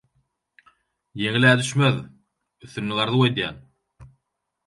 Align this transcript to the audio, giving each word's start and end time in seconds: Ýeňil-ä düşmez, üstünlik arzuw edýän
Ýeňil-ä 1.19 1.51
düşmez, 1.59 1.97
üstünlik 2.67 3.01
arzuw 3.03 3.27
edýän 3.29 3.55